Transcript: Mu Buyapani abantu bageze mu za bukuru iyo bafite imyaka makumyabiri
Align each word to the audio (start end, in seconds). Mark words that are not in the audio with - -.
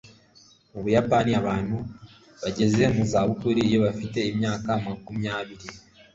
Mu 0.71 0.79
Buyapani 0.83 1.31
abantu 1.41 1.77
bageze 2.41 2.83
mu 2.93 3.03
za 3.11 3.19
bukuru 3.29 3.57
iyo 3.67 3.77
bafite 3.85 4.19
imyaka 4.31 4.69
makumyabiri 4.85 5.67